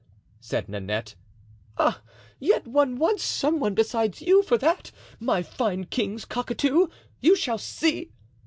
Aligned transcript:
said 0.39 0.67
Nanette. 0.67 1.13
"Ah! 1.77 2.01
yet 2.39 2.65
one 2.65 2.95
wants 2.95 3.21
some 3.23 3.59
one 3.59 3.75
besides 3.75 4.19
you 4.19 4.41
for 4.41 4.57
that, 4.57 4.91
my 5.19 5.43
fine 5.43 5.83
king's 5.83 6.25
cockatoo! 6.25 6.87
You 7.19 7.35
shall 7.35 7.59
see." 7.59 8.09